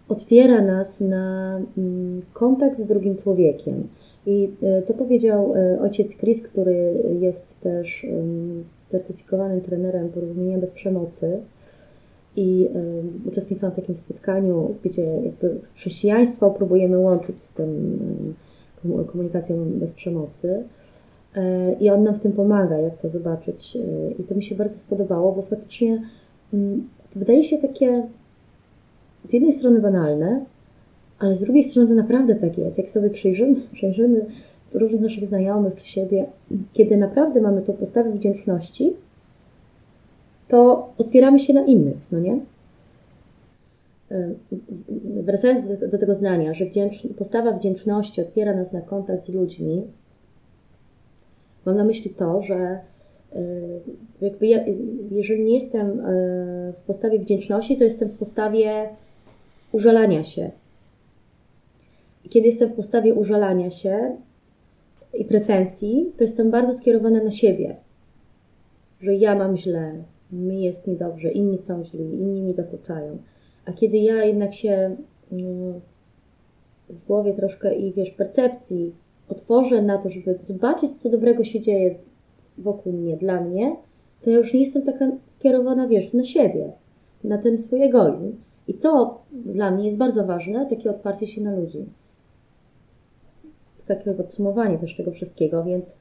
[0.09, 3.89] otwiera nas na mm, kontakt z drugim człowiekiem.
[4.27, 8.07] I e, to powiedział e, ojciec Chris, który jest też
[8.89, 11.39] certyfikowanym trenerem porozumienia bez przemocy.
[12.37, 12.69] I
[13.27, 17.99] uczestniczyłam w takim spotkaniu, gdzie jakby chrześcijaństwo próbujemy łączyć z tym
[19.07, 20.63] komunikacją bez przemocy.
[21.37, 23.79] E, I on nam w tym pomaga, jak to zobaczyć.
[24.19, 26.03] I to mi się bardzo spodobało, bo faktycznie
[27.17, 28.03] wydaje się takie
[29.29, 30.45] z jednej strony banalne,
[31.19, 32.79] ale z drugiej strony to naprawdę tak jest.
[32.79, 34.27] Jak sobie przejrzymy, przejrzymy
[34.75, 36.27] różnych naszych znajomych czy siebie,
[36.73, 38.93] kiedy naprawdę mamy tą postawę wdzięczności,
[40.49, 42.41] to otwieramy się na innych, no nie?
[45.23, 49.83] Wracając do, tego zdania, że wdzięcz, postawa wdzięczności otwiera nas na kontakt z ludźmi,
[51.67, 52.94] mam na myśli to, że Y,
[54.21, 54.65] jakby ja,
[55.11, 58.89] jeżeli nie jestem y, w postawie wdzięczności, to jestem w postawie
[59.73, 60.51] użalania się.
[62.31, 64.17] Kiedy jestem w postawie użalania się
[65.15, 67.77] i pretensji, to jestem bardzo skierowana na siebie.
[69.01, 73.19] Że ja mam źle, mi jest niedobrze, inni są źli, inni mi dokuczają.
[73.65, 74.97] A kiedy ja jednak się
[75.33, 75.81] mm,
[76.89, 78.95] w głowie troszkę i wiesz, percepcji
[79.29, 81.95] otworzę na to, żeby zobaczyć, co dobrego się dzieje
[82.59, 83.77] wokół mnie, dla mnie,
[84.23, 86.73] to ja już nie jestem taka kierowana, wiesz, na siebie,
[87.25, 88.33] na ten swój egoizm.
[88.69, 91.87] I to dla mnie jest bardzo ważne, takie otwarcie się na ludzi.
[93.89, 95.97] takie podsumowanie też tego wszystkiego, więc y,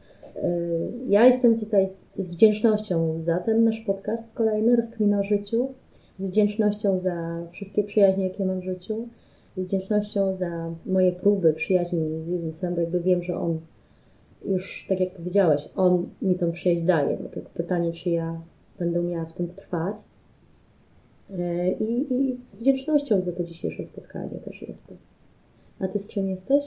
[1.07, 5.67] ja jestem tutaj z wdzięcznością za ten nasz podcast kolejny, Rozkmina o życiu,
[6.17, 9.07] z wdzięcznością za wszystkie przyjaźnie, jakie mam w życiu,
[9.57, 13.59] z wdzięcznością za moje próby przyjaźni z Jezusem, bo jakby wiem, że On
[14.45, 17.17] już, tak jak powiedziałeś, On mi tą przyjaźń daje.
[17.23, 18.41] No tylko pytanie, czy ja
[18.79, 19.97] będę miała w tym trwać.
[21.29, 24.97] E, I, I z wdzięcznością za to dzisiejsze spotkanie też jestem.
[25.79, 26.63] A ty z czym jesteś?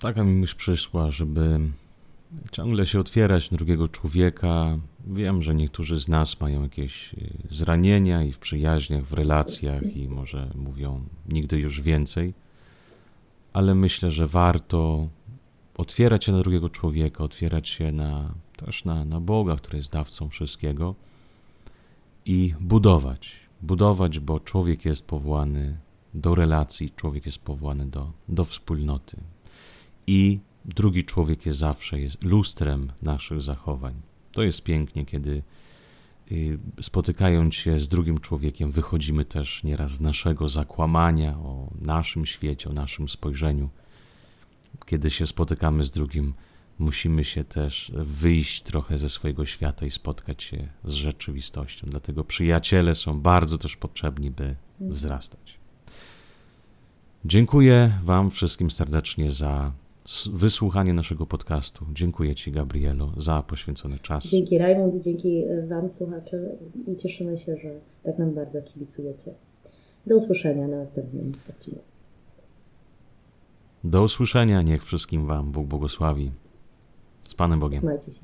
[0.00, 1.58] Taka mi myśl przyszła, żeby
[2.52, 4.78] ciągle się otwierać drugiego człowieka.
[5.06, 10.08] Wiem, że niektórzy z nas mają jakieś y, zranienia i w przyjaźniach, w relacjach i
[10.08, 12.34] może mówią nigdy już więcej,
[13.52, 15.08] ale myślę, że warto
[15.76, 20.28] otwierać się na drugiego człowieka, otwierać się na, też na, na Boga, który jest dawcą
[20.28, 20.94] wszystkiego
[22.26, 23.32] i budować.
[23.62, 25.78] Budować, bo człowiek jest powołany
[26.14, 29.16] do relacji, człowiek jest powołany do, do wspólnoty.
[30.06, 33.94] I drugi człowiek jest zawsze jest lustrem naszych zachowań.
[34.32, 35.42] To jest pięknie, kiedy
[36.80, 42.72] spotykając się z drugim człowiekiem, wychodzimy też nieraz z naszego zakłamania o naszym świecie, o
[42.72, 43.70] naszym spojrzeniu.
[44.86, 46.34] Kiedy się spotykamy z drugim,
[46.78, 51.86] musimy się też wyjść trochę ze swojego świata i spotkać się z rzeczywistością.
[51.90, 55.58] Dlatego przyjaciele są bardzo też potrzebni, by wzrastać.
[57.24, 59.72] Dziękuję Wam wszystkim serdecznie za
[60.32, 61.86] wysłuchanie naszego podcastu.
[61.92, 64.24] Dziękuję Ci, Gabrielo, za poświęcony czas.
[64.24, 66.56] Dzięki Rajmund, dzięki Wam, słuchacze,
[66.86, 69.34] i cieszymy się, że tak nam bardzo kibicujecie.
[70.06, 71.80] Do usłyszenia na następnym odcinku.
[73.84, 76.30] Do usłyszenia, niech wszystkim Wam Bóg błogosławi.
[77.24, 77.80] Z Panem Bogiem.
[77.80, 78.20] Trzymajcie się.